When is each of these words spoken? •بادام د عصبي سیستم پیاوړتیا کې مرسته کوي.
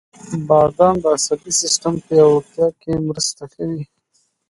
•بادام 0.47 0.95
د 1.03 1.05
عصبي 1.15 1.51
سیستم 1.61 1.93
پیاوړتیا 2.05 2.67
کې 2.81 2.91
مرسته 3.07 3.43
کوي. 3.53 3.81